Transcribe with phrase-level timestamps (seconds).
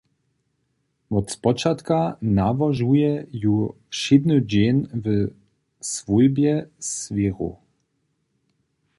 [1.11, 1.99] Wot spočatka
[2.39, 3.11] nałožuje
[3.43, 3.55] ju
[3.91, 5.05] wšědny dźeń w
[5.91, 6.53] swójbje
[6.89, 7.51] swěru.